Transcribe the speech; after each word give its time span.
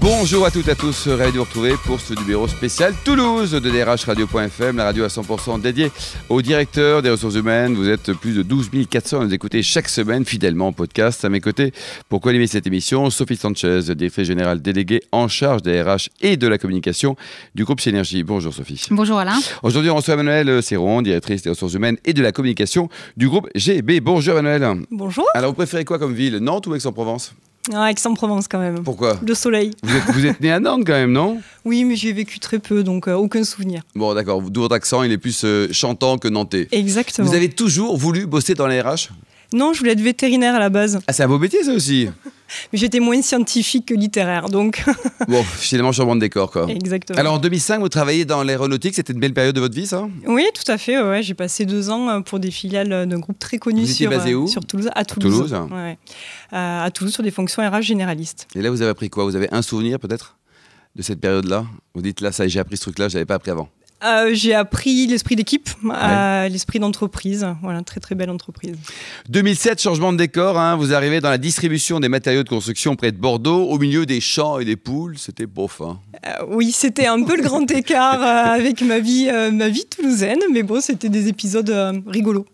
Bonjour 0.00 0.46
à 0.46 0.50
toutes 0.50 0.66
et 0.68 0.70
à 0.70 0.74
tous, 0.74 1.08
ravi 1.08 1.30
de 1.30 1.36
vous 1.36 1.44
retrouver 1.44 1.74
pour 1.84 2.00
ce 2.00 2.14
numéro 2.14 2.48
spécial 2.48 2.94
Toulouse 3.04 3.52
de 3.52 4.06
Radio.fm, 4.06 4.78
la 4.78 4.84
radio 4.84 5.04
à 5.04 5.08
100% 5.08 5.60
dédiée 5.60 5.92
au 6.30 6.40
directeur 6.40 7.02
des 7.02 7.10
ressources 7.10 7.34
humaines. 7.34 7.74
Vous 7.74 7.86
êtes 7.86 8.14
plus 8.14 8.34
de 8.34 8.42
12 8.42 8.70
400 8.88 9.20
à 9.20 9.24
nous 9.26 9.34
écouter 9.34 9.62
chaque 9.62 9.90
semaine 9.90 10.24
fidèlement 10.24 10.68
en 10.68 10.72
podcast. 10.72 11.22
À 11.26 11.28
mes 11.28 11.40
côtés, 11.40 11.72
pour 12.08 12.22
co-animer 12.22 12.46
cette 12.46 12.66
émission, 12.66 13.10
Sophie 13.10 13.36
Sanchez, 13.36 13.94
directrice 13.94 14.26
générale 14.26 14.62
déléguée 14.62 15.02
en 15.12 15.28
charge 15.28 15.60
des 15.60 15.82
RH 15.82 16.08
et 16.22 16.38
de 16.38 16.48
la 16.48 16.56
communication 16.56 17.14
du 17.54 17.64
groupe 17.64 17.82
Synergie. 17.82 18.22
Bonjour 18.22 18.54
Sophie. 18.54 18.86
Bonjour 18.90 19.18
Alain. 19.18 19.38
Aujourd'hui, 19.62 19.90
on 19.90 19.96
reçoit 19.96 20.14
Emmanuel 20.14 20.62
Serron, 20.62 21.02
directrice 21.02 21.42
des 21.42 21.50
ressources 21.50 21.74
humaines 21.74 21.98
et 22.06 22.14
de 22.14 22.22
la 22.22 22.32
communication 22.32 22.88
du 23.18 23.28
groupe 23.28 23.50
GB. 23.54 24.00
Bonjour 24.00 24.38
Emmanuel. 24.38 24.86
Bonjour. 24.90 25.26
Alors, 25.34 25.50
vous 25.50 25.56
préférez 25.56 25.84
quoi 25.84 25.98
comme 25.98 26.14
ville 26.14 26.38
Nantes 26.38 26.66
ou 26.68 26.74
Aix-en-Provence? 26.74 27.34
Ah, 27.72 27.90
Aix-en-Provence 27.90 28.48
quand 28.48 28.58
même. 28.58 28.82
Pourquoi 28.82 29.18
Le 29.26 29.34
soleil. 29.34 29.72
Vous 29.82 30.26
êtes, 30.26 30.40
né 30.40 30.50
à 30.50 30.60
Nantes 30.60 30.82
quand 30.86 30.94
même, 30.94 31.12
non? 31.12 31.40
Oui, 31.64 31.84
mais 31.84 31.94
j'y 31.94 32.08
ai 32.08 32.12
vécu 32.12 32.38
très 32.38 32.58
peu, 32.58 32.82
donc 32.82 33.06
euh, 33.06 33.14
aucun 33.14 33.44
souvenir. 33.44 33.82
Bon, 33.94 34.14
d'accord. 34.14 34.40
D'où 34.42 34.62
votre 34.62 34.74
accent, 34.74 35.02
il 35.02 35.12
est 35.12 35.18
plus 35.18 35.42
euh, 35.44 35.68
chantant 35.70 36.18
que 36.18 36.28
nantais. 36.28 36.68
Exactement. 36.72 37.28
Vous 37.28 37.34
avez 37.34 37.50
toujours 37.50 37.96
voulu 37.96 38.26
bosser 38.26 38.54
dans 38.54 38.66
les 38.66 38.80
RH 38.80 39.10
Non, 39.52 39.72
je 39.74 39.80
voulais 39.80 39.92
être 39.92 40.00
vétérinaire 40.00 40.54
à 40.54 40.58
la 40.58 40.70
base. 40.70 41.00
Ah, 41.06 41.12
c'est 41.12 41.22
un 41.22 41.28
beau 41.28 41.38
métier 41.38 41.62
ça 41.62 41.72
aussi 41.72 42.08
Mais 42.72 42.78
j'étais 42.78 43.00
moins 43.00 43.20
scientifique 43.22 43.86
que 43.86 43.94
littéraire, 43.94 44.48
donc. 44.48 44.84
bon, 45.28 45.42
finalement, 45.42 45.92
changement 45.92 46.16
de 46.16 46.20
décor, 46.20 46.50
quoi. 46.50 46.66
Exactement. 46.68 47.18
Alors, 47.18 47.34
en 47.34 47.38
2005, 47.38 47.80
vous 47.80 47.88
travaillez 47.88 48.24
dans 48.24 48.42
l'aéronautique, 48.42 48.94
c'était 48.94 49.12
une 49.12 49.20
belle 49.20 49.34
période 49.34 49.54
de 49.54 49.60
votre 49.60 49.74
vie, 49.74 49.86
ça? 49.86 50.08
Oui, 50.26 50.46
tout 50.54 50.70
à 50.70 50.78
fait. 50.78 51.00
Ouais. 51.00 51.22
J'ai 51.22 51.34
passé 51.34 51.64
deux 51.64 51.90
ans 51.90 52.08
euh, 52.08 52.20
pour 52.20 52.40
des 52.40 52.50
filiales 52.50 53.06
d'un 53.06 53.18
groupe 53.18 53.38
très 53.38 53.58
connu 53.58 53.82
vous 53.82 53.86
sur, 53.86 54.10
basé 54.10 54.34
où? 54.34 54.46
sur 54.46 54.64
Toulouse. 54.64 54.88
À 54.94 55.04
Toulouse. 55.04 55.50
Toulouse 55.50 55.68
ouais. 55.72 55.98
euh, 56.52 56.84
à 56.84 56.90
Toulouse, 56.90 57.12
sur 57.12 57.22
des 57.22 57.30
fonctions 57.30 57.68
RH 57.68 57.82
généralistes. 57.82 58.48
Et 58.54 58.62
là, 58.62 58.70
vous 58.70 58.82
avez 58.82 58.90
appris 58.90 59.10
quoi? 59.10 59.24
Vous 59.24 59.36
avez 59.36 59.48
un 59.52 59.62
souvenir, 59.62 59.98
peut-être, 59.98 60.36
de 60.96 61.02
cette 61.02 61.20
période-là? 61.20 61.66
Vous 61.94 62.02
dites, 62.02 62.20
là, 62.20 62.32
ça, 62.32 62.46
j'ai 62.48 62.60
appris 62.60 62.76
ce 62.76 62.82
truc-là, 62.82 63.08
je 63.08 63.14
n'avais 63.14 63.26
pas 63.26 63.34
appris 63.34 63.50
avant. 63.50 63.68
Euh, 64.02 64.30
j'ai 64.32 64.54
appris 64.54 65.06
l'esprit 65.06 65.36
d'équipe, 65.36 65.68
euh, 65.84 66.48
l'esprit 66.48 66.78
d'entreprise. 66.78 67.46
Voilà, 67.62 67.82
très 67.82 68.00
très 68.00 68.14
belle 68.14 68.30
entreprise. 68.30 68.76
2007, 69.28 69.80
changement 69.80 70.12
de 70.12 70.18
décor. 70.18 70.58
Hein, 70.58 70.76
vous 70.76 70.94
arrivez 70.94 71.20
dans 71.20 71.28
la 71.28 71.38
distribution 71.38 72.00
des 72.00 72.08
matériaux 72.08 72.42
de 72.42 72.48
construction 72.48 72.96
près 72.96 73.12
de 73.12 73.18
Bordeaux, 73.18 73.64
au 73.64 73.78
milieu 73.78 74.06
des 74.06 74.20
champs 74.20 74.58
et 74.58 74.64
des 74.64 74.76
poules. 74.76 75.18
C'était 75.18 75.46
bof. 75.46 75.82
Hein. 75.82 75.98
Euh, 76.26 76.46
oui, 76.48 76.72
c'était 76.72 77.06
un 77.06 77.22
peu 77.22 77.36
le 77.36 77.42
grand 77.42 77.70
écart 77.70 78.22
avec 78.22 78.80
ma 78.82 79.00
vie, 79.00 79.28
ma 79.52 79.68
vie 79.68 79.84
toulousaine, 79.84 80.40
mais 80.52 80.62
bon, 80.62 80.80
c'était 80.80 81.08
des 81.08 81.28
épisodes 81.28 81.70
rigolos. 82.06 82.46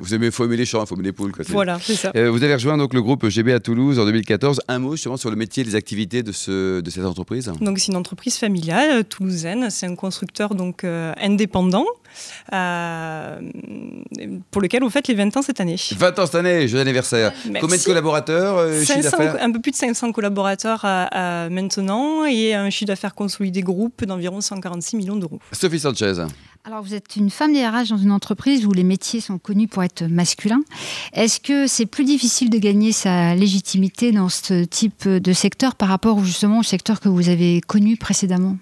vous 0.00 0.14
aimez, 0.14 0.30
faut 0.30 0.44
aimer 0.44 0.56
les 0.56 0.64
champs, 0.64 0.82
il 0.82 0.86
faut 0.86 0.94
aimer 0.94 1.04
les 1.04 1.12
poules. 1.12 1.32
Quoi, 1.32 1.44
voilà, 1.48 1.78
c'est 1.82 1.96
ça. 1.96 2.12
vous 2.14 2.42
avez 2.42 2.54
rejoint 2.54 2.78
donc 2.78 2.94
le 2.94 3.02
groupe 3.02 3.28
GB 3.28 3.52
à 3.52 3.60
Toulouse 3.60 3.98
en 3.98 4.06
2014. 4.06 4.62
Un 4.68 4.78
mot 4.78 4.92
justement 4.92 5.16
sur 5.18 5.30
le 5.30 5.36
métier 5.36 5.62
et 5.62 5.66
les 5.66 5.74
activités 5.74 6.22
de, 6.22 6.32
ce, 6.32 6.80
de 6.80 6.90
cette 6.90 7.04
entreprise. 7.04 7.52
Donc 7.60 7.78
c'est 7.78 7.92
une 7.92 7.98
entreprise 7.98 8.36
familiale 8.36 9.04
toulousaine. 9.04 9.68
C'est 9.70 9.86
un 9.86 9.96
constructeur 9.96 10.54
donc 10.54 10.84
indépendant. 11.20 11.86
Euh, 12.52 13.40
pour 14.50 14.62
lequel 14.62 14.82
vous 14.82 14.90
faites 14.90 15.08
les 15.08 15.14
20 15.14 15.36
ans 15.36 15.42
cette 15.42 15.60
année. 15.60 15.76
20 15.96 16.18
ans 16.18 16.26
cette 16.26 16.34
année, 16.36 16.68
joyeux 16.68 16.82
anniversaire. 16.82 17.32
Combien 17.60 17.76
de 17.76 17.82
collaborateurs 17.82 18.58
euh, 18.58 18.82
500, 18.82 19.16
Un 19.40 19.50
peu 19.50 19.60
plus 19.60 19.72
de 19.72 19.76
500 19.76 20.12
collaborateurs 20.12 20.84
maintenant 21.50 22.24
et 22.24 22.54
un 22.54 22.70
chiffre 22.70 22.88
d'affaires 22.88 23.14
consolidé 23.14 23.62
groupe 23.62 24.04
d'environ 24.04 24.40
146 24.40 24.96
millions 24.96 25.16
d'euros. 25.16 25.40
Sophie 25.52 25.80
Sanchez. 25.80 26.24
Alors, 26.66 26.82
vous 26.82 26.94
êtes 26.94 27.16
une 27.16 27.28
femme 27.28 27.52
DRH 27.52 27.90
dans 27.90 27.98
une 27.98 28.10
entreprise 28.10 28.64
où 28.64 28.72
les 28.72 28.84
métiers 28.84 29.20
sont 29.20 29.38
connus 29.38 29.68
pour 29.68 29.82
être 29.82 30.04
masculins. 30.04 30.62
Est-ce 31.12 31.38
que 31.38 31.66
c'est 31.66 31.84
plus 31.84 32.04
difficile 32.04 32.48
de 32.48 32.56
gagner 32.56 32.92
sa 32.92 33.34
légitimité 33.34 34.12
dans 34.12 34.30
ce 34.30 34.64
type 34.64 35.06
de 35.06 35.32
secteur 35.34 35.74
par 35.74 35.88
rapport 35.88 36.24
justement 36.24 36.60
au 36.60 36.62
secteur 36.62 37.00
que 37.00 37.10
vous 37.10 37.28
avez 37.28 37.60
connu 37.60 37.98
précédemment? 37.98 38.56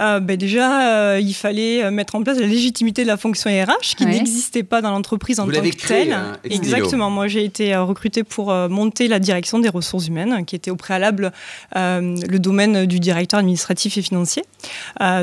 Euh, 0.00 0.20
ben 0.20 0.36
déjà, 0.36 1.12
euh, 1.14 1.20
il 1.20 1.34
fallait 1.34 1.84
euh, 1.84 1.90
mettre 1.90 2.14
en 2.14 2.22
place 2.22 2.38
la 2.38 2.46
légitimité 2.46 3.02
de 3.02 3.08
la 3.08 3.16
fonction 3.16 3.50
RH 3.50 3.96
qui 3.96 4.06
n'existait 4.06 4.62
pas 4.62 4.82
dans 4.82 4.90
l'entreprise 4.90 5.40
en 5.40 5.46
tant 5.46 5.60
que 5.60 5.86
telle. 5.86 6.12
Hein, 6.12 6.36
Exactement. 6.44 7.10
Moi, 7.10 7.28
j'ai 7.28 7.44
été 7.44 7.74
recrutée 7.76 8.24
pour 8.24 8.52
monter 8.68 9.08
la 9.08 9.18
direction 9.18 9.58
des 9.58 9.68
ressources 9.68 10.08
humaines, 10.08 10.44
qui 10.44 10.56
était 10.56 10.70
au 10.70 10.76
préalable 10.76 11.32
le 11.74 12.38
domaine 12.38 12.86
du 12.86 13.00
directeur 13.00 13.40
administratif 13.40 13.96
et 13.98 14.02
financier. 14.02 14.42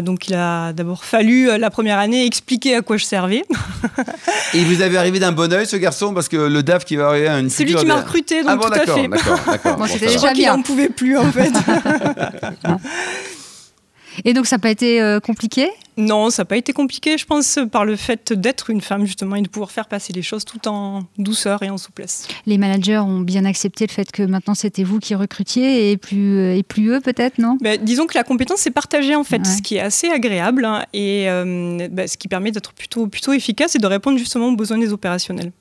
donc, 0.02 0.28
il 0.28 0.36
a 0.36 0.74
d'abord 0.74 1.04
fallu 1.04 1.58
la 1.58 1.70
première 1.70 2.00
année 2.00 2.26
expliquer 2.26 2.76
à 2.76 2.82
quoi 2.82 2.98
je 2.98 3.06
servais. 3.06 3.44
et 4.54 4.64
vous 4.64 4.82
avez 4.82 4.98
arrivé 4.98 5.20
d'un 5.20 5.32
bon 5.32 5.52
oeil, 5.54 5.66
ce 5.66 5.76
garçon, 5.76 6.14
parce 6.14 6.28
que 6.28 6.38
le 6.38 6.64
DAF 6.64 6.86
qui 6.86 6.96
va 6.96 7.08
arriver 7.08 7.28
à 7.28 7.40
une. 7.40 7.50
C'est 7.50 7.64
lui 7.64 7.76
qui 7.76 7.86
m'a 7.86 8.02
recruté, 8.02 8.44
donc 8.44 8.52
ah 8.52 8.56
bon, 8.56 8.68
tout 8.68 8.74
à 8.74 8.94
fait. 8.94 9.08
D'accord, 9.08 9.40
d'accord. 9.46 9.78
bon, 9.78 9.86
je 9.86 10.18
crois 10.18 10.34
qu'il 10.34 10.48
n'en 10.48 10.62
pouvait 10.62 10.90
plus, 10.90 11.18
en 11.18 11.32
fait. 11.32 11.52
Et 14.26 14.34
donc 14.34 14.46
ça 14.46 14.58
n'a 14.58 14.60
pas 14.60 14.70
été 14.70 15.02
euh, 15.02 15.20
compliqué? 15.20 15.70
Non, 15.96 16.30
ça 16.30 16.42
n'a 16.42 16.46
pas 16.46 16.58
été 16.58 16.74
compliqué, 16.74 17.18
je 17.18 17.26
pense, 17.26 17.60
par 17.72 17.86
le 17.86 17.96
fait 17.96 18.34
d'être 18.34 18.70
une 18.70 18.82
femme 18.82 19.06
justement 19.06 19.36
et 19.36 19.42
de 19.42 19.48
pouvoir 19.48 19.72
faire 19.72 19.88
passer 19.88 20.12
les 20.12 20.24
choses 20.24 20.44
tout 20.44 20.68
en 20.68 21.04
douceur 21.18 21.62
et 21.62 21.70
en 21.70 21.78
souplesse. 21.78 22.28
Les 22.48 22.58
managers 22.58 22.98
ont 22.98 23.20
bien 23.20 23.46
accepté 23.46 23.86
le 23.86 23.92
fait 23.92 24.12
que 24.12 24.24
maintenant 24.24 24.56
c'était 24.56 24.84
vous 24.84 25.00
qui 25.00 25.14
recrutiez 25.16 25.92
et 25.92 25.98
plus, 25.98 26.38
euh, 26.38 26.56
et 26.56 26.64
plus 26.64 26.90
eux 26.90 27.00
peut-être, 27.00 27.38
non? 27.38 27.58
Ben, 27.62 27.80
Disons 27.82 28.08
que 28.08 28.16
la 28.16 28.24
compétence 28.24 28.66
est 28.66 28.72
partagée 28.72 29.16
en 29.16 29.24
fait, 29.24 29.46
ce 29.46 29.62
qui 29.62 29.76
est 29.76 29.82
assez 29.82 30.10
agréable 30.10 30.66
hein, 30.66 30.86
et 30.94 31.30
euh, 31.30 31.88
ben, 31.92 32.08
ce 32.08 32.18
qui 32.18 32.28
permet 32.28 32.52
d'être 32.52 32.74
plutôt, 32.74 33.08
plutôt 33.08 33.34
efficace 33.34 33.76
et 33.76 33.80
de 33.80 33.88
répondre 33.88 34.18
justement 34.18 34.48
aux 34.48 34.56
besoins 34.56 34.78
des 34.78 34.94
opérationnels. 34.94 35.52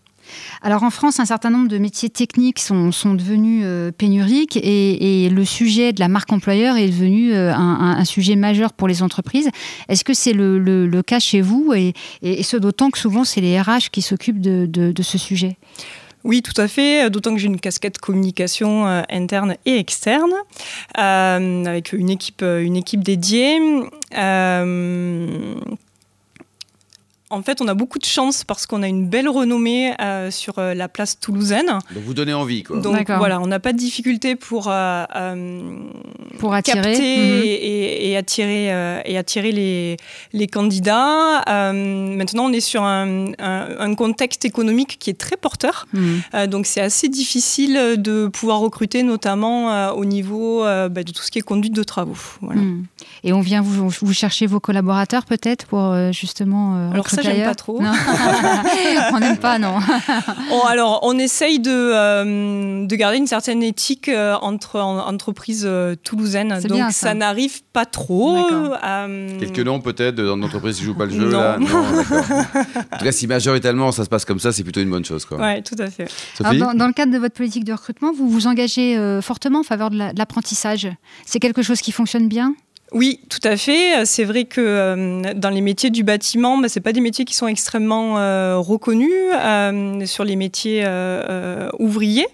Alors 0.62 0.82
en 0.82 0.90
France, 0.90 1.20
un 1.20 1.24
certain 1.24 1.50
nombre 1.50 1.68
de 1.68 1.78
métiers 1.78 2.10
techniques 2.10 2.58
sont, 2.58 2.90
devenus 3.14 3.62
euh, 3.64 3.90
pénuriques 3.90 4.56
et, 4.56 5.28
le 5.30 5.44
sujet 5.44 5.92
de 5.92 6.00
la 6.00 6.08
marque 6.08 6.32
employeur 6.32 6.76
est 6.76 6.88
devenu 6.88 7.32
euh, 7.32 7.52
un, 7.54 8.04
sujet 8.04 8.36
majeur 8.36 8.72
pour 8.72 8.88
les 8.88 9.02
entreprises. 9.02 9.48
Est-ce 9.88 10.04
que 10.04 10.14
c'est 10.14 10.32
le, 10.32 11.02
cas 11.02 11.18
chez 11.18 11.40
vous 11.40 11.72
et, 11.74 11.94
ce 12.42 12.56
d'autant 12.56 12.90
que 12.90 12.98
souvent 12.98 13.24
c'est 13.24 13.40
les 13.40 13.60
RH 13.60 13.90
qui 13.90 14.02
s'occupent 14.02 14.40
de, 14.40 15.02
ce 15.02 15.18
sujet? 15.18 15.56
Oui, 16.24 16.40
tout 16.40 16.58
à 16.60 16.68
fait, 16.68 17.10
d'autant 17.10 17.34
que 17.34 17.40
j'ai 17.40 17.48
une 17.48 17.58
casquette 17.58 17.98
communication 17.98 18.86
euh, 18.86 19.02
interne 19.10 19.56
et 19.66 19.78
externe, 19.78 20.32
avec 20.94 21.92
une 21.92 22.10
équipe, 22.10 22.42
une 22.42 22.76
équipe 22.76 23.02
dédiée 23.02 23.58
en 27.32 27.42
fait, 27.42 27.62
on 27.62 27.68
a 27.68 27.74
beaucoup 27.74 27.98
de 27.98 28.04
chance 28.04 28.44
parce 28.44 28.66
qu'on 28.66 28.82
a 28.82 28.88
une 28.88 29.08
belle 29.08 29.28
renommée 29.28 29.94
euh, 30.00 30.30
sur 30.30 30.58
euh, 30.58 30.74
la 30.74 30.88
place 30.88 31.18
toulousaine. 31.18 31.66
Donc 31.94 32.04
vous 32.04 32.14
donnez 32.14 32.34
envie, 32.34 32.62
quoi. 32.62 32.78
Donc 32.78 33.10
voilà, 33.10 33.40
on 33.40 33.46
n'a 33.46 33.58
pas 33.58 33.72
de 33.72 33.78
difficulté 33.78 34.36
pour, 34.36 34.66
euh, 34.68 35.04
pour 36.38 36.52
attirer. 36.52 36.82
capter 36.82 37.00
mhm. 37.00 37.42
et, 37.44 38.16
attirer, 38.16 39.02
et 39.06 39.16
attirer 39.16 39.52
les, 39.52 39.96
les 40.32 40.46
candidats. 40.46 41.42
maintenant, 41.46 42.44
on 42.44 42.52
est 42.52 42.60
sur 42.60 42.82
un, 42.84 43.32
contexte 43.96 44.44
économique 44.44 44.98
qui 44.98 45.10
est 45.10 45.18
très 45.18 45.36
porteur. 45.36 45.86
Mhm. 45.92 46.46
donc 46.48 46.66
c'est 46.66 46.80
assez 46.80 47.08
difficile 47.08 47.96
de 47.98 48.26
pouvoir 48.26 48.58
recruter, 48.58 49.02
notamment 49.02 49.92
au 49.92 50.04
niveau 50.04 50.62
bah, 50.62 50.88
de 50.88 51.12
tout 51.12 51.22
ce 51.22 51.30
qui 51.30 51.38
est 51.38 51.42
conduite 51.42 51.74
de 51.74 51.82
travaux. 51.82 52.16
Mhm. 52.42 52.84
Et 53.24 53.32
on 53.32 53.40
vient 53.40 53.62
vous, 53.62 53.88
vous 53.88 54.12
chercher 54.12 54.46
vos 54.46 54.60
collaborateurs 54.60 55.24
peut-être 55.24 55.66
pour 55.66 55.94
justement 56.12 56.92
j'aime 57.22 57.44
pas 57.44 57.54
trop. 57.54 57.80
on 59.12 59.18
n'aime 59.18 59.38
pas, 59.38 59.58
non. 59.58 59.78
alors, 60.66 61.00
on 61.02 61.18
essaye 61.18 61.60
de, 61.60 61.70
euh, 61.70 62.86
de 62.86 62.96
garder 62.96 63.18
une 63.18 63.26
certaine 63.26 63.62
éthique 63.62 64.08
euh, 64.08 64.34
entre 64.40 64.80
entreprises 64.80 65.64
euh, 65.66 65.94
toulousaines. 66.02 66.60
Donc, 66.64 66.90
ça, 66.92 67.14
n'arrive 67.14 67.62
pas 67.72 67.86
trop. 67.86 68.46
Quelques 69.38 69.58
noms, 69.58 69.80
peut-être, 69.80 70.16
dans 70.16 70.36
une 70.36 70.44
entreprise 70.44 70.76
qui 70.76 70.82
ne 70.82 70.86
joue 70.86 70.94
pas 70.94 71.06
le 71.06 71.12
jeu. 71.12 71.30
Non. 71.30 71.40
Là 71.40 71.58
non 71.58 71.66
en 71.66 72.98
tout 72.98 73.04
cas, 73.04 73.12
si 73.12 73.26
majoritairement 73.26 73.92
ça 73.92 74.04
se 74.04 74.08
passe 74.08 74.24
comme 74.24 74.38
ça, 74.38 74.52
c'est 74.52 74.62
plutôt 74.62 74.80
une 74.80 74.90
bonne 74.90 75.04
chose. 75.04 75.26
Oui, 75.30 75.62
tout 75.62 75.76
à 75.78 75.90
fait. 75.90 76.08
dans, 76.40 76.74
dans, 76.74 76.86
le 76.86 76.92
cadre 76.92 77.12
de 77.12 77.18
votre 77.18 77.34
politique 77.34 77.64
de 77.64 77.72
recrutement, 77.72 78.12
vous 78.12 78.28
vous 78.28 78.46
engagez 78.46 78.98
fortement 79.22 79.60
en 79.60 79.64
faveur 79.64 79.90
de 79.90 79.98
l'apprentissage. 80.16 80.88
C'est 81.26 81.38
quelque 81.38 81.62
chose 81.62 81.80
qui 81.80 81.92
fonctionne 81.92 82.28
bien? 82.28 82.54
Oui, 82.94 83.20
tout 83.28 83.40
à 83.44 83.56
fait. 83.56 84.04
C'est 84.04 84.24
vrai 84.24 84.44
que 84.44 84.60
euh, 84.60 85.34
dans 85.34 85.48
les 85.48 85.60
métiers 85.60 85.90
du 85.90 86.04
bâtiment, 86.04 86.58
bah, 86.58 86.68
ce 86.68 86.78
pas 86.78 86.92
des 86.92 87.00
métiers 87.00 87.24
qui 87.24 87.34
sont 87.34 87.46
extrêmement 87.46 88.18
euh, 88.18 88.58
reconnus 88.58 89.10
euh, 89.32 90.04
sur 90.04 90.24
les 90.24 90.36
métiers 90.36 90.84
ouvriers. 91.78 92.26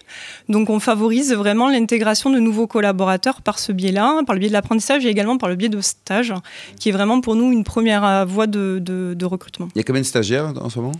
Donc 0.49 0.69
on 0.69 0.79
favorise 0.79 1.33
vraiment 1.33 1.69
l'intégration 1.69 2.29
de 2.29 2.39
nouveaux 2.39 2.67
collaborateurs 2.67 3.41
par 3.41 3.59
ce 3.59 3.71
biais-là, 3.71 4.21
par 4.25 4.35
le 4.35 4.39
biais 4.39 4.49
de 4.49 4.53
l'apprentissage 4.53 5.05
et 5.05 5.09
également 5.09 5.37
par 5.37 5.49
le 5.49 5.55
biais 5.55 5.69
de 5.69 5.81
stage, 5.81 6.33
qui 6.79 6.89
est 6.89 6.91
vraiment 6.91 7.21
pour 7.21 7.35
nous 7.35 7.51
une 7.51 7.63
première 7.63 8.25
voie 8.25 8.47
de, 8.47 8.79
de 8.79 9.25
recrutement. 9.25 9.69
Il 9.75 9.79
y 9.79 9.81
a 9.81 9.83
combien 9.83 10.01
de 10.01 10.07
stagiaires 10.07 10.53
en 10.59 10.69
ce 10.69 10.79
moment? 10.79 10.93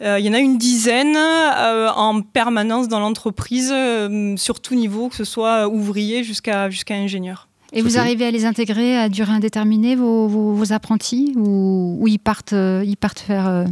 Il 0.00 0.24
y 0.24 0.28
en 0.28 0.34
a 0.34 0.38
une 0.38 0.58
dizaine 0.58 1.16
en 1.16 2.22
permanence 2.22 2.88
dans 2.88 2.98
l'entreprise, 2.98 3.72
sur 4.36 4.60
tout 4.60 4.74
niveau, 4.74 5.08
que 5.08 5.16
ce 5.16 5.24
soit 5.24 5.68
ouvrier 5.68 6.24
jusqu'à 6.24 6.70
jusqu'à 6.70 6.94
ingénieur. 6.94 7.48
Et 7.72 7.82
vous 7.82 7.98
arrivez 7.98 8.26
à 8.26 8.30
les 8.30 8.44
intégrer 8.44 8.96
à 8.98 9.08
durée 9.08 9.32
indéterminée, 9.32 9.96
vos, 9.96 10.28
vos, 10.28 10.72
apprentis, 10.72 11.32
ou, 11.36 12.04
ils, 12.06 12.18
partent, 12.18 12.52
ils 12.52 12.96
partent 12.96 13.20
faire 13.20 13.66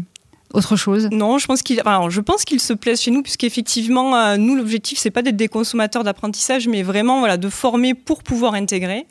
autre 0.52 0.76
chose? 0.76 1.08
Non, 1.12 1.38
je 1.38 1.46
pense 1.46 1.62
qu'il, 1.62 1.80
je 2.08 2.20
pense 2.20 2.44
qu'ils 2.44 2.60
se 2.60 2.72
plaisent 2.72 3.00
chez 3.00 3.10
nous 3.10 3.22
puisqu'effectivement, 3.22 4.16
euh, 4.16 4.36
nous 4.36 4.56
l'objectif 4.56 4.98
c'est 4.98 5.10
pas 5.10 5.22
d'être 5.22 5.36
des 5.36 5.48
consommateurs 5.48 6.02
d'apprentissage, 6.02 6.66
mais 6.66 6.82
vraiment 6.82 7.20
voilà 7.20 7.36
de 7.36 7.48
former 7.48 7.94
pour 7.94 8.22
pouvoir 8.22 8.54
intégrer. 8.54 9.06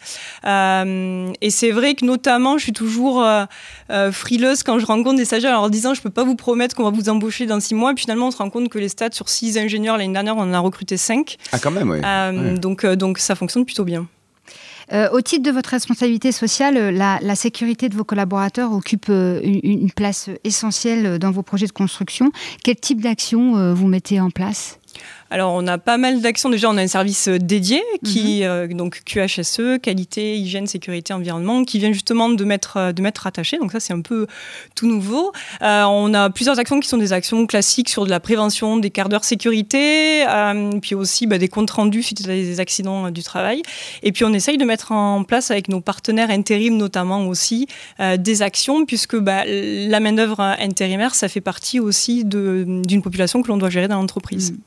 Euh, 0.45 1.31
et 1.42 1.50
c'est 1.50 1.71
vrai 1.71 1.95
que 1.95 2.06
notamment, 2.06 2.57
je 2.57 2.63
suis 2.63 2.74
toujours 2.74 3.24
euh, 3.24 3.45
frileuse 4.12 4.63
quand 4.63 4.80
je 4.80 4.85
rencontre 4.85 5.18
des 5.18 5.25
stagiaires 5.25 5.57
en 5.57 5.62
leur 5.62 5.69
disant 5.69 5.94
je 5.94 6.01
peux 6.01 6.09
pas 6.09 6.24
vous 6.24 6.35
promettre 6.35 6.75
qu'on 6.75 6.83
va 6.83 6.92
vous 6.92 7.09
embaucher 7.09 7.45
dans 7.45 7.59
six 7.59 7.75
mois. 7.75 7.94
Puis 7.94 8.03
finalement, 8.03 8.27
on 8.27 8.31
se 8.31 8.38
rend 8.38 8.50
compte 8.50 8.69
que 8.69 8.80
les 8.80 8.89
stats 8.89 9.12
sur 9.12 9.30
six 9.30 9.57
ingénieurs 9.57 9.97
l'année 9.97 10.13
dernière, 10.13 10.35
on 10.35 10.42
en 10.42 10.53
a 10.53 10.59
recruté 10.59 10.97
cinq. 10.97 11.38
Ah 11.51 11.59
quand 11.59 11.71
même, 11.71 11.89
oui. 11.89 12.59
Donc 12.59 12.85
donc 12.85 13.19
ça 13.19 13.35
fonctionne 13.35 13.65
plutôt 13.65 13.85
bien. 13.85 14.07
Euh, 14.91 15.09
au 15.12 15.21
titre 15.21 15.44
de 15.44 15.51
votre 15.51 15.69
responsabilité 15.69 16.31
sociale, 16.31 16.77
euh, 16.77 16.91
la, 16.91 17.36
sécurité 17.36 17.89
de 17.89 17.95
vos 17.95 18.03
collaborateurs 18.03 18.71
occupe 18.71 19.07
euh, 19.09 19.39
une, 19.44 19.91
place 19.91 20.30
essentielle 20.44 21.19
dans 21.19 21.31
vos 21.31 21.44
projets 21.44 21.68
de 21.68 21.71
construction. 21.71 22.31
Quel 22.63 22.75
type 22.75 23.01
d'action 23.01 23.74
vous 23.74 23.88
mettez 23.88 24.19
en 24.19 24.30
place? 24.30 24.80
Alors, 25.31 25.53
on 25.53 25.68
a 25.68 25.77
pas 25.77 25.97
mal 25.97 26.21
d'actions. 26.21 26.50
Déjà, 26.50 26.69
on 26.69 26.77
a 26.77 26.81
un 26.81 26.88
service 26.88 27.27
euh, 27.27 27.38
dédié 27.38 27.81
qui, 28.03 28.39
mhm. 28.41 28.47
euh, 28.47 28.68
donc 28.68 29.01
QHSE, 29.06 29.80
qualité, 29.81 30.38
hygiène, 30.38 30.65
sécurité, 30.65 31.13
environnement, 31.13 31.63
qui 31.65 31.77
vient 31.77 31.91
justement 31.91 32.30
de 32.30 32.44
mettre, 32.44 32.77
euh, 32.77 32.91
de 32.94 33.01
mettre 33.01 33.27
attaché. 33.27 33.57
Donc 33.59 33.71
ça, 33.71 33.80
c'est 33.80 33.94
un 33.94 34.01
peu 34.01 34.25
tout 34.75 34.88
nouveau. 34.88 35.31
on 35.62 36.13
a 36.13 36.30
plusieurs 36.30 36.59
actions 36.59 36.80
qui 36.80 36.88
sont 36.88 36.97
des 36.97 37.13
actions 37.13 37.45
classiques 37.45 37.89
sur 37.89 38.06
de 38.06 38.09
la 38.09 38.19
prévention 38.19 38.77
des 38.77 38.89
quarts 38.89 39.09
d'heure 39.09 39.24
sécurité, 39.24 40.25
puis 40.81 40.95
aussi 40.95 41.27
bah, 41.27 41.38
des 41.38 41.47
comptes 41.47 41.69
rendus 41.69 42.03
suite 42.03 42.21
à 42.25 42.27
des 42.27 42.59
accidents 42.59 43.12
du 43.12 43.24
travail. 43.24 43.62
Et 44.03 44.12
puis, 44.12 44.25
on 44.25 44.33
essaye 44.33 44.57
de 44.57 44.65
mettre 44.65 44.92
en 44.92 45.24
place 45.24 45.51
avec 45.51 45.69
nos 45.69 45.81
partenaires 45.81 46.30
intérim 46.30 46.77
notamment 46.77 47.27
aussi 47.27 47.68
des 48.00 48.42
actions, 48.42 48.85
puisque 48.85 49.18
bah, 49.18 49.44
la 49.45 50.00
main-d'œuvre 50.00 50.39
intérimaire, 50.39 51.15
ça 51.15 51.27
fait 51.27 51.42
partie 51.42 51.80
aussi 51.80 52.24
d'une 52.25 53.01
population 53.01 53.42
que 53.42 53.47
l'on 53.50 53.57
doit 53.57 53.69
gérer 53.69 53.88
dans 53.88 54.00
l'entreprise. 54.00 54.53
Mm. 54.53 54.57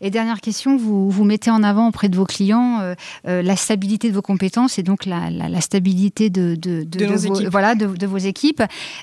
Et 0.00 0.10
dernière 0.10 0.40
question, 0.40 0.76
vous, 0.76 1.10
vous 1.10 1.24
mettez 1.24 1.50
en 1.50 1.62
avant 1.62 1.88
auprès 1.88 2.08
de 2.08 2.16
vos 2.16 2.24
clients 2.24 2.80
euh, 2.80 2.94
euh, 3.26 3.42
la 3.42 3.56
stabilité 3.56 4.08
de 4.08 4.14
vos 4.14 4.22
compétences 4.22 4.78
et 4.78 4.82
donc 4.82 5.06
la, 5.06 5.30
la, 5.30 5.60
stabilité 5.60 6.30
de, 6.30 6.54
de, 6.54 6.84
de, 6.84 7.04
vos, 7.06 7.50
voilà, 7.50 7.74
de, 7.74 8.06
vos 8.06 8.18
équipes. 8.18 8.62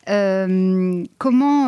Euh, 0.09 1.03
comment, 1.18 1.68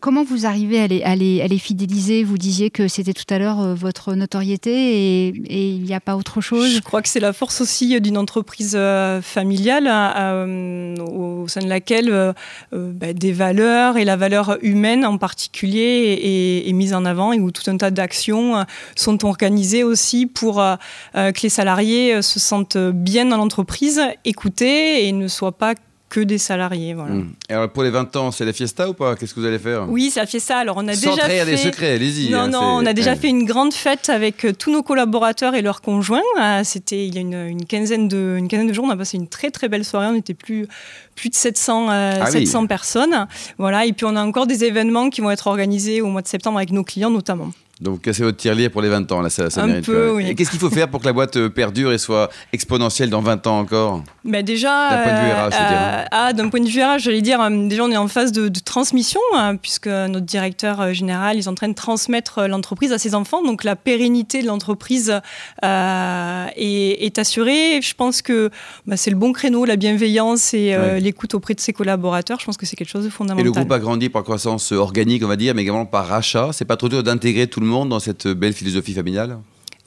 comment 0.00 0.24
vous 0.24 0.46
arrivez 0.46 0.80
à 0.80 0.86
les, 0.86 1.02
à, 1.02 1.16
les, 1.16 1.40
à 1.40 1.46
les, 1.46 1.58
fidéliser? 1.58 2.24
Vous 2.24 2.38
disiez 2.38 2.70
que 2.70 2.88
c'était 2.88 3.12
tout 3.12 3.32
à 3.32 3.38
l'heure 3.38 3.74
votre 3.74 4.14
notoriété 4.14 5.28
et, 5.28 5.68
il 5.68 5.82
n'y 5.82 5.94
a 5.94 6.00
pas 6.00 6.16
autre 6.16 6.40
chose. 6.40 6.74
Je 6.74 6.80
crois 6.80 7.02
que 7.02 7.08
c'est 7.08 7.20
la 7.20 7.32
force 7.32 7.60
aussi 7.60 8.00
d'une 8.00 8.16
entreprise 8.16 8.78
familiale 9.22 9.86
hein, 9.86 10.94
au 10.98 11.48
sein 11.48 11.60
de 11.60 11.68
laquelle 11.68 12.34
bah, 12.72 13.12
des 13.12 13.32
valeurs 13.32 13.96
et 13.96 14.04
la 14.04 14.16
valeur 14.16 14.58
humaine 14.62 15.04
en 15.04 15.18
particulier 15.18 16.18
est, 16.22 16.68
est 16.68 16.72
mise 16.72 16.94
en 16.94 17.04
avant 17.04 17.32
et 17.32 17.40
où 17.40 17.50
tout 17.50 17.68
un 17.70 17.76
tas 17.76 17.90
d'actions 17.90 18.17
euh, 18.28 18.64
sont 18.96 19.24
organisées 19.24 19.84
aussi 19.84 20.26
pour 20.26 20.60
euh, 20.60 20.76
euh, 21.16 21.32
que 21.32 21.40
les 21.42 21.48
salariés 21.48 22.22
se 22.22 22.40
sentent 22.40 22.76
bien 22.76 23.26
dans 23.26 23.36
l'entreprise, 23.36 24.00
écoutés 24.24 25.06
et 25.06 25.12
ne 25.12 25.28
soient 25.28 25.56
pas 25.56 25.74
que 26.08 26.20
des 26.20 26.38
salariés. 26.38 26.94
Voilà. 26.94 27.12
Mmh. 27.12 27.32
alors 27.50 27.70
pour 27.70 27.82
les 27.82 27.90
20 27.90 28.16
ans, 28.16 28.30
c'est 28.30 28.46
la 28.46 28.54
fiesta 28.54 28.88
ou 28.88 28.94
pas? 28.94 29.14
Qu'est-ce 29.14 29.34
que 29.34 29.40
vous 29.40 29.46
allez 29.46 29.58
faire? 29.58 29.86
Oui, 29.90 30.10
c'est 30.10 30.20
la 30.20 30.26
fiesta. 30.26 30.56
Alors 30.56 30.76
on 30.78 30.88
a 30.88 30.96
déjà 30.96 31.16
fait... 31.16 31.44
des 31.44 31.58
secrets, 31.58 31.92
allez-y. 31.92 32.30
Non, 32.30 32.38
hein, 32.38 32.48
non, 32.48 32.62
on 32.62 32.86
a 32.86 32.94
déjà 32.94 33.14
fait 33.14 33.28
une 33.28 33.44
grande 33.44 33.74
fête 33.74 34.08
avec 34.08 34.46
tous 34.58 34.72
nos 34.72 34.82
collaborateurs 34.82 35.54
et 35.54 35.60
leurs 35.60 35.82
conjoints. 35.82 36.22
C'était 36.64 37.06
il 37.06 37.14
y 37.14 37.18
a 37.18 37.20
une, 37.20 37.64
quinzaine 37.66 38.08
de, 38.08 38.36
une 38.38 38.48
quinzaine 38.48 38.68
de 38.68 38.72
jours. 38.72 38.86
On 38.86 38.90
a 38.90 38.96
passé 38.96 39.18
une 39.18 39.28
très 39.28 39.50
très 39.50 39.68
belle 39.68 39.84
soirée. 39.84 40.06
On 40.06 40.14
était 40.14 40.34
plus 40.34 40.66
plus 41.14 41.28
de 41.30 41.34
700, 41.34 42.24
700 42.26 42.62
ah 42.62 42.66
personnes. 42.66 43.26
Voilà. 43.58 43.84
Et 43.84 43.92
puis 43.92 44.06
on 44.06 44.16
a 44.16 44.22
encore 44.22 44.46
des 44.46 44.64
événements 44.64 45.10
qui 45.10 45.20
vont 45.20 45.30
être 45.30 45.46
organisés 45.46 46.00
au 46.00 46.06
mois 46.06 46.22
de 46.22 46.28
septembre 46.28 46.58
avec 46.58 46.72
nos 46.72 46.84
clients 46.84 47.10
notamment. 47.10 47.50
Donc 47.80 47.94
vous 47.94 48.00
cassez 48.00 48.24
votre 48.24 48.36
tirelire 48.36 48.72
pour 48.72 48.82
les 48.82 48.88
20 48.88 49.10
ans, 49.12 49.20
là, 49.20 49.30
ça, 49.30 49.50
ça 49.50 49.62
Un 49.62 49.80
Peu, 49.82 50.12
oui. 50.12 50.28
Et 50.28 50.34
qu'est-ce 50.34 50.50
qu'il 50.50 50.58
faut 50.58 50.70
faire 50.70 50.88
pour 50.88 51.00
que 51.00 51.06
la 51.06 51.12
boîte 51.12 51.36
euh, 51.36 51.48
perdure 51.48 51.92
et 51.92 51.98
soit 51.98 52.28
exponentielle 52.52 53.08
dans 53.08 53.20
20 53.20 53.46
ans 53.46 53.60
encore? 53.60 54.02
Bah 54.24 54.42
Déjà, 54.42 54.90
d'un 54.90 55.02
point 55.02 55.12
de 55.12 55.26
vue 55.26 55.32
RH, 55.32 55.60
euh, 55.60 56.04
ah, 56.10 56.32
d'un 56.32 56.48
point 56.48 56.60
de 56.60 56.68
vue 56.68 56.82
RH, 56.82 56.98
j'allais 56.98 57.22
dire, 57.22 57.40
euh, 57.40 57.68
déjà 57.68 57.84
on 57.84 57.90
est 57.90 57.96
en 57.96 58.08
phase 58.08 58.32
de, 58.32 58.48
transmission, 58.48 59.20
hein, 59.34 59.54
puisque 59.56 59.86
notre 59.86 60.26
directeur 60.26 60.92
général 60.92 61.38
est 61.38 61.46
en 61.46 61.54
train 61.54 61.68
de 61.68 61.74
transmettre 61.74 62.48
l'entreprise 62.48 62.92
à 62.92 62.98
ses 62.98 63.14
enfants, 63.14 63.44
donc 63.44 63.62
la 63.62 63.76
pérennité 63.76 64.42
de 64.42 64.48
l'entreprise 64.48 65.20
est, 65.62 67.18
assurée. 67.18 67.80
Je 67.80 67.94
pense 67.94 68.22
que 68.22 68.50
bah, 68.86 68.96
c'est 68.96 69.10
le 69.10 69.16
bon 69.16 69.32
créneau, 69.32 69.64
la 69.64 69.76
bienveillance 69.76 70.52
et 70.54 70.76
l'écoute 71.00 71.34
auprès 71.34 71.54
de 71.54 71.60
ses 71.60 71.72
collaborateurs. 71.72 72.40
Je 72.40 72.46
pense 72.46 72.56
que 72.56 72.66
c'est 72.66 72.76
quelque 72.76 72.90
chose 72.90 73.04
de 73.04 73.10
fondamental. 73.10 73.40
Et 73.40 73.44
le 73.44 73.52
groupe 73.52 73.70
a 73.70 73.78
grandi 73.78 74.08
par 74.08 74.24
croissance 74.24 74.72
organique, 74.72 75.24
on 75.24 75.28
va 75.28 75.36
dire, 75.36 75.54
mais 75.54 75.62
également 75.62 75.86
par 75.86 76.08
rachat. 76.08 76.50
C'est 76.52 76.64
pas 76.64 76.76
trop 76.76 76.88
dur 76.88 77.02
d'intégrer 77.02 77.46
tout 77.46 77.60
le 77.60 77.67
monde 77.68 77.88
dans 77.88 78.00
cette 78.00 78.26
belle 78.28 78.52
philosophie 78.52 78.94
familiale 78.94 79.38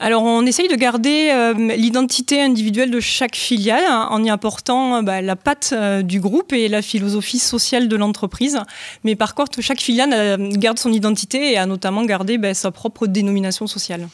alors, 0.02 0.24
on 0.24 0.44
essaye 0.46 0.66
de 0.66 0.74
garder 0.74 1.30
euh, 1.30 1.54
l'identité 1.76 2.42
individuelle 2.42 2.90
de 2.90 2.98
chaque 2.98 3.36
filiale 3.36 3.84
hein, 3.86 4.08
en 4.10 4.24
y 4.24 4.30
apportant 4.30 4.96
euh, 4.96 5.02
bah, 5.02 5.22
la 5.22 5.36
patte 5.36 5.72
euh, 5.72 6.02
du 6.02 6.18
groupe 6.18 6.52
et 6.52 6.66
la 6.66 6.82
philosophie 6.82 7.38
sociale 7.38 7.86
de 7.86 7.94
l'entreprise. 7.94 8.58
Mais 9.04 9.14
par 9.14 9.36
contre, 9.36 9.60
chaque 9.60 9.80
filiale 9.80 10.48
garde 10.58 10.80
son 10.80 10.92
identité 10.92 11.52
et 11.52 11.56
a 11.56 11.66
notamment 11.66 12.04
gardé 12.04 12.36
bah, 12.36 12.52
sa 12.52 12.72
propre 12.72 13.06
dénomination 13.06 13.68
sociale. 13.68 14.08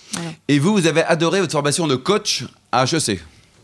Et 0.48 0.58
vous, 0.58 0.74
vous 0.74 0.86
avez 0.86 1.02
adoré 1.04 1.40
votre 1.40 1.52
formation 1.52 1.86
de 1.86 1.96
coach 1.96 2.44
à 2.70 2.84
HEC 2.84 3.20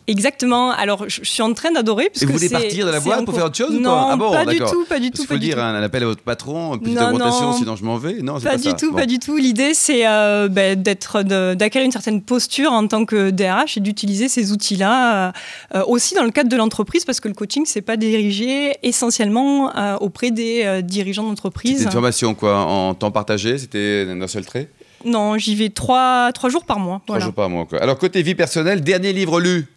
Exactement. 0.07 0.71
Alors, 0.71 1.09
je, 1.09 1.25
suis 1.25 1.43
en 1.43 1.53
train 1.55 1.73
d'adorer. 1.73 2.11
Et 2.21 2.27
vous 2.27 2.33
voulez 2.33 2.49
partir 2.49 2.87
de 2.87 2.91
la 2.91 3.01
boîte 3.01 3.25
pour 3.25 3.35
faire 3.35 3.47
autre 3.47 3.57
chose 3.57 3.73
non, 3.73 3.79
ou 3.79 3.83
pas 3.83 4.09
ah 4.11 4.17
bon, 4.17 4.33
pas 4.33 4.45
du 4.45 4.59
tout, 4.59 4.85
pas 4.85 5.01
du 5.01 5.11
tout. 5.11 5.23
Il 5.23 5.27
faut 5.27 5.39
dire 5.39 5.59
un 5.59 5.83
appel 5.83 6.03
à 6.03 6.07
votre 6.07 6.23
patron, 6.23 6.79
plus 6.79 6.95
d'augmentation, 6.95 7.55
sinon 7.55 7.77
je 7.77 7.85
m'en 7.85 7.97
vais. 7.97 8.21
Non, 8.23 8.35
pas, 8.41 8.51
pas 8.51 8.57
du 8.57 8.75
tout, 8.75 8.93
pas 8.93 9.07
du 9.07 9.19
tout. 9.19 9.37
L'idée, 9.37 9.73
c'est 9.75 10.07
euh, 10.07 10.49
bah, 10.49 10.75
d'être, 10.75 11.23
d'acquérir 11.23 11.87
une 11.87 11.93
certaine 11.93 12.23
posture 12.23 12.73
en 12.73 12.87
tant 12.87 13.05
que 13.05 13.31
DRH 13.31 13.79
et 13.79 13.81
d'utiliser 13.81 14.29
ces 14.29 14.53
outils-là 14.53 15.33
euh, 15.75 15.83
aussi 15.87 16.15
dans 16.15 16.25
le 16.25 16.31
cadre 16.31 16.51
de 16.51 16.57
l'entreprise, 16.57 17.05
parce 17.05 17.21
que 17.21 17.29
le 17.29 17.35
coaching, 17.35 17.65
c'est 17.67 17.83
pas 17.83 17.97
dirigé 17.97 18.75
essentiellement 18.83 19.75
euh, 19.77 19.97
auprès 20.01 20.31
des 20.31 20.83
dirigeants 20.83 21.25
d'entreprise. 21.25 21.79
C'était 21.79 21.85
une 21.85 21.93
formation 21.93 22.35
quoi, 22.35 22.59
en 22.59 22.95
temps 22.95 23.11
partagé, 23.11 23.59
c'était 23.59 24.07
d'un 24.07 24.27
seul 24.27 24.45
trait? 24.45 24.69
Non, 25.05 25.37
j'y 25.37 25.55
vais 25.55 25.69
trois, 25.69 26.31
trois 26.33 26.51
jours 26.51 26.65
par 26.65 26.79
mois. 26.79 27.03
Trois 27.07 27.19
jours 27.19 27.35
par 27.35 27.51
mois. 27.51 27.67
Quoi. 27.67 27.81
Alors 27.83 27.99
côté 27.99 28.23
vie 28.23 28.35
personnelle, 28.35 28.83
dernier 28.83 29.13
livre 29.13 29.41
lu? 29.41 29.67
euh, 29.67 29.74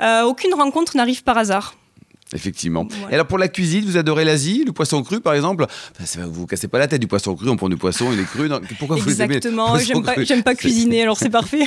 aucune 0.00 0.54
rencontre 0.54 0.96
n'arrive 0.96 1.22
par 1.22 1.38
hasard. 1.38 1.74
Effectivement. 2.32 2.88
Et 3.10 3.14
alors 3.14 3.26
pour 3.26 3.38
la 3.38 3.46
cuisine, 3.46 3.84
vous 3.84 3.96
adorez 3.96 4.24
l'Asie, 4.24 4.64
le 4.66 4.72
poisson 4.72 5.00
cru 5.04 5.20
par 5.20 5.34
exemple? 5.34 5.66
Vous 6.16 6.32
vous 6.32 6.46
cassez 6.46 6.66
pas 6.66 6.78
la 6.78 6.88
tête 6.88 7.00
du 7.00 7.06
poisson 7.06 7.36
cru, 7.36 7.48
on 7.48 7.56
prend 7.56 7.68
du 7.68 7.76
poisson, 7.76 8.12
il 8.12 8.18
est 8.18 8.24
cru. 8.24 8.48
Pourquoi 8.80 8.96
vous 8.96 9.08
Exactement, 9.08 9.78
j'aime 9.78 10.02
pas, 10.02 10.14
pas 10.42 10.54
cuisiner, 10.56 11.02
alors 11.04 11.16
c'est 11.16 11.30
parfait. 11.30 11.64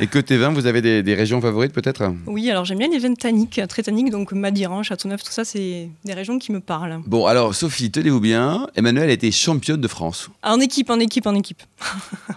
Et 0.00 0.06
côté 0.06 0.38
vin, 0.38 0.50
vous 0.50 0.66
avez 0.66 1.02
des, 1.02 1.14
régions 1.14 1.42
favorites 1.42 1.72
peut-être? 1.72 2.10
Oui, 2.26 2.50
alors 2.50 2.64
j'aime 2.64 2.78
bien 2.78 2.88
les 2.88 2.98
vins 2.98 3.14
tanniques, 3.14 3.60
très 3.68 3.82
tanniques, 3.82 4.10
donc 4.10 4.32
Madiran, 4.32 4.82
Châteauneuf, 4.82 5.22
tout 5.22 5.30
ça, 5.32 5.44
c'est 5.44 5.90
des 6.04 6.14
régions 6.14 6.38
qui 6.38 6.52
me 6.52 6.60
parlent. 6.60 7.00
Bon, 7.06 7.26
alors 7.26 7.54
Sophie, 7.54 7.90
tenez-vous 7.90 8.20
bien, 8.20 8.66
Emmanuel 8.74 9.10
a 9.10 9.12
été 9.12 9.30
championne 9.30 9.80
de 9.80 9.88
France. 9.88 10.30
En 10.42 10.58
équipe, 10.60 10.88
en 10.88 11.00
équipe, 11.00 11.26
en 11.26 11.34
équipe. 11.34 11.62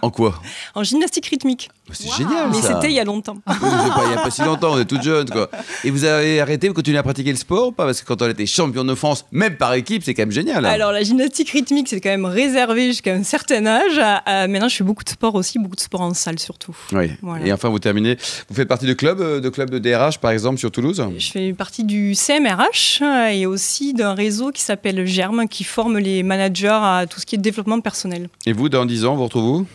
En 0.02 0.10
quoi? 0.10 0.40
En 0.74 0.84
gymnastique 0.84 1.26
rythmique. 1.26 1.70
C'est 1.90 2.10
génial 2.10 2.50
Mais 2.50 2.60
c'était 2.60 2.88
il 2.88 2.92
y 2.92 3.00
a 3.00 3.04
longtemps. 3.04 3.38
il 3.48 4.08
n'y 4.08 4.14
a 4.14 4.18
pas 4.22 4.30
si 4.30 4.42
longtemps, 4.42 4.74
on 4.74 4.78
est 4.78 4.84
toute 4.84 5.02
jeune 5.02 5.30
quoi. 5.30 5.48
Et 5.84 5.90
vous 5.90 6.04
avez 6.04 6.38
arrêté, 6.40 6.68
vous 6.68 6.74
continuez 6.74 6.98
à 6.98 7.02
pratiquer 7.02 7.30
le 7.30 7.38
sport 7.38 7.45
pas? 7.46 7.70
Parce 7.76 8.00
que 8.00 8.06
quand 8.06 8.22
on 8.22 8.28
était 8.28 8.46
champion 8.46 8.84
de 8.84 8.94
France, 8.94 9.24
même 9.32 9.56
par 9.56 9.74
équipe, 9.74 10.02
c'est 10.04 10.14
quand 10.14 10.22
même 10.22 10.32
génial. 10.32 10.64
Hein. 10.64 10.70
Alors 10.70 10.92
la 10.92 11.02
gymnastique 11.02 11.50
rythmique, 11.50 11.88
c'est 11.88 12.00
quand 12.00 12.10
même 12.10 12.24
réservé 12.24 12.86
jusqu'à 12.86 13.14
un 13.14 13.22
certain 13.22 13.66
âge. 13.66 13.98
Euh, 13.98 14.48
maintenant, 14.48 14.68
je 14.68 14.76
fais 14.76 14.84
beaucoup 14.84 15.04
de 15.04 15.08
sport 15.08 15.34
aussi, 15.34 15.58
beaucoup 15.58 15.76
de 15.76 15.80
sport 15.80 16.00
en 16.00 16.14
salle 16.14 16.38
surtout. 16.38 16.76
Oui. 16.92 17.10
Et 17.44 17.52
enfin, 17.52 17.68
vous 17.68 17.78
terminez. 17.78 18.16
Vous 18.48 18.54
faites 18.54 18.68
partie 18.68 18.86
de 18.86 18.94
clubs, 18.94 19.20
euh, 19.20 19.40
de 19.40 19.48
clubs 19.48 19.70
de 19.70 19.78
DRH 19.78 20.18
par 20.18 20.30
exemple 20.30 20.58
sur 20.58 20.70
Toulouse? 20.70 21.02
Je 21.18 21.30
fais 21.30 21.52
partie 21.52 21.84
du 21.84 22.14
CMRH 22.14 23.02
euh, 23.02 23.28
et 23.28 23.46
aussi 23.46 23.94
d'un 23.94 24.14
réseau 24.14 24.50
qui 24.50 24.62
s'appelle 24.62 25.06
Germe 25.06 25.46
qui 25.48 25.64
forme 25.64 25.98
les 25.98 26.22
managers 26.22 26.68
à 26.68 27.06
tout 27.08 27.20
ce 27.20 27.26
qui 27.26 27.36
est 27.36 27.38
développement 27.38 27.80
personnel. 27.80 28.28
Et 28.46 28.52
vous, 28.52 28.68
dans 28.68 28.84
10 28.84 29.04
ans, 29.04 29.16
vous 29.16 29.24
retrouvez-vous 29.24 29.66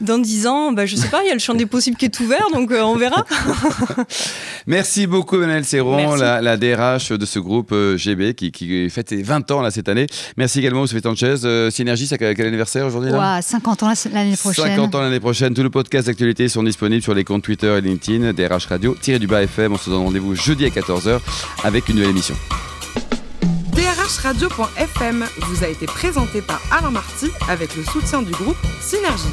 dans 0.00 0.18
10 0.18 0.46
ans, 0.46 0.72
bah, 0.72 0.86
je 0.86 0.96
sais 0.96 1.08
pas, 1.08 1.22
il 1.22 1.28
y 1.28 1.30
a 1.30 1.34
le 1.34 1.40
champ 1.40 1.54
des 1.54 1.66
possibles 1.66 1.96
qui 1.96 2.04
est 2.04 2.20
ouvert, 2.20 2.46
donc 2.52 2.70
euh, 2.70 2.82
on 2.82 2.96
verra. 2.96 3.24
Merci 4.66 5.06
beaucoup, 5.06 5.36
Emmanuel 5.36 5.64
Serron, 5.64 6.14
la, 6.14 6.56
DRH 6.56 7.12
de 7.12 7.26
ce 7.26 7.38
groupe 7.38 7.70
euh, 7.72 7.96
GB 7.96 8.34
qui, 8.34 8.52
qui 8.52 8.88
fête 8.90 9.12
20 9.12 9.50
ans 9.50 9.60
là, 9.60 9.70
cette 9.70 9.88
année. 9.88 10.06
Merci 10.36 10.60
également, 10.60 10.86
Sophie 10.86 11.02
Sanchez. 11.02 11.36
Euh, 11.44 11.70
Synergie, 11.70 12.06
c'est 12.06 12.18
quel 12.18 12.46
anniversaire 12.46 12.86
aujourd'hui 12.86 13.10
là? 13.10 13.40
50 13.42 13.82
ans 13.82 13.92
l'année 14.12 14.36
prochaine. 14.36 14.64
50 14.64 14.94
ans 14.94 15.00
l'année 15.00 15.20
prochaine. 15.20 15.54
Tous 15.54 15.62
les 15.62 15.70
podcasts 15.70 16.06
d'actualité 16.06 16.48
sont 16.48 16.62
disponibles 16.62 17.02
sur 17.02 17.14
les 17.14 17.24
comptes 17.24 17.42
Twitter 17.42 17.76
et 17.78 17.80
LinkedIn, 17.80 18.32
DRH 18.32 18.66
Radio, 18.66 18.96
tiré 19.00 19.18
du 19.18 19.26
bas 19.26 19.42
FM. 19.42 19.72
On 19.72 19.78
se 19.78 19.90
donne 19.90 20.00
rendez-vous 20.00 20.34
jeudi 20.34 20.64
à 20.64 20.68
14h 20.68 21.20
avec 21.64 21.88
une 21.88 21.96
nouvelle 21.96 22.10
émission. 22.10 22.34
Radio.fm 24.22 25.26
vous 25.42 25.64
a 25.64 25.68
été 25.68 25.86
présenté 25.86 26.40
par 26.40 26.60
Alain 26.72 26.90
Marty 26.90 27.30
avec 27.48 27.76
le 27.76 27.84
soutien 27.84 28.22
du 28.22 28.32
groupe 28.32 28.56
Synergie. 28.80 29.28